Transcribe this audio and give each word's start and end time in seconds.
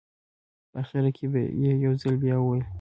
په 0.71 0.77
اخره 0.81 1.09
کې 1.17 1.25
یې 1.63 1.71
یو 1.85 1.93
ځل 2.01 2.15
بیا 2.23 2.35
وویل. 2.39 2.61